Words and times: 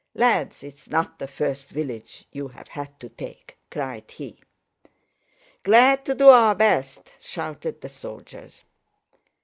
"Lads, 0.15 0.63
it's 0.63 0.89
not 0.89 1.19
the 1.19 1.27
first 1.27 1.69
village 1.69 2.25
you've 2.31 2.55
had 2.55 2.99
to 3.01 3.07
take," 3.09 3.59
cried 3.69 4.09
he. 4.09 4.41
"Glad 5.61 6.05
to 6.05 6.15
do 6.15 6.29
our 6.29 6.55
best!" 6.55 7.13
shouted 7.19 7.81
the 7.81 7.89
soldiers. 7.89 8.65